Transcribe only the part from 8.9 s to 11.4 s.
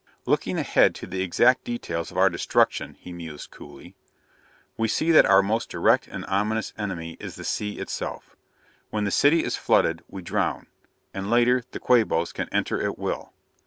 the city is flooded, we drown and